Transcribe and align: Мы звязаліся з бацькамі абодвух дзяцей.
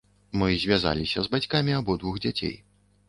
Мы 0.41 0.47
звязаліся 0.63 1.19
з 1.27 1.31
бацькамі 1.35 1.77
абодвух 1.81 2.21
дзяцей. 2.25 2.55